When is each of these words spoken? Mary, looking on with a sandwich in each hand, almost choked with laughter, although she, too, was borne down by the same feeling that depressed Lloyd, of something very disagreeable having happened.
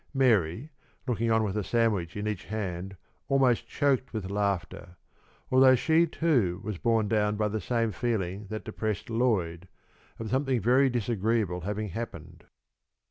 Mary, 0.15 0.71
looking 1.05 1.29
on 1.29 1.43
with 1.43 1.55
a 1.55 1.63
sandwich 1.63 2.17
in 2.17 2.27
each 2.27 2.45
hand, 2.45 2.97
almost 3.27 3.67
choked 3.67 4.13
with 4.13 4.31
laughter, 4.31 4.97
although 5.51 5.75
she, 5.75 6.07
too, 6.07 6.59
was 6.63 6.79
borne 6.79 7.07
down 7.07 7.35
by 7.35 7.47
the 7.47 7.61
same 7.61 7.91
feeling 7.91 8.47
that 8.47 8.63
depressed 8.65 9.11
Lloyd, 9.11 9.67
of 10.17 10.27
something 10.31 10.59
very 10.59 10.89
disagreeable 10.89 11.61
having 11.61 11.89
happened. 11.89 12.45